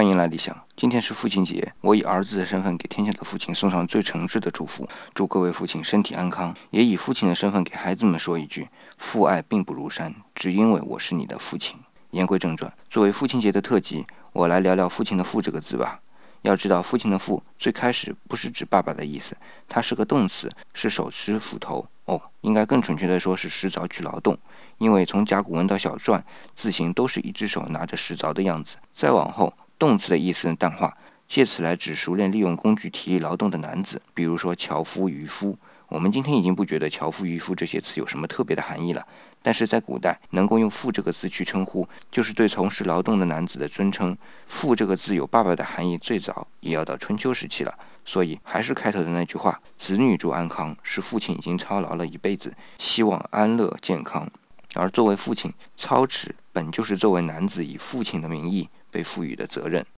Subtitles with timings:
[0.00, 0.58] 欢迎来理想。
[0.76, 6.56] 今天是父亲节，我以儿子的身份给天下的父亲送上最诚挚的祝福，祝各位父亲身体安康。
[6.70, 8.66] 也以父亲的身份给孩子们说一句：
[8.96, 11.78] 父爱并不如山，只因为我是你的父亲。
[12.12, 16.00] 言归正传，作为父亲节的特辑，我来聊聊父亲的“父”这个字吧。
[16.40, 19.36] 要知道，父亲的“父”最开始不是指爸爸的意思，
[19.68, 21.86] 它是个动词，是手持斧头。
[22.06, 24.38] 哦，应该更准确的说是石凿去劳动。
[24.78, 26.22] 因为从甲骨文到小篆，
[26.56, 28.76] 字形都是一只手拿着石凿的样子。
[28.94, 29.52] 再往后。
[29.80, 30.94] 动词的意思淡化，
[31.26, 35.58] 借此来指熟练利用工具体力劳动的男子，比如说樵夫、渔夫。
[35.88, 39.04] 我们今天已经不觉得樵夫、渔夫这些词有什么特别的含义了，
[39.42, 44.14] 但是在古代，能够用“父”这个字去称呼，就是对从事劳动的男子的尊称。
[44.46, 47.74] “父”这个字有爸爸的含义，最早也要到春秋时期了。
[48.04, 54.30] 所以还是开头的那句话：“子女祝安康”，是父亲已经操劳了一辈子，希望安乐健康。
[54.74, 58.68] 而作为父亲，操持本就是作为男子以父亲的名义。
[58.90, 59.84] 被赋予的责任。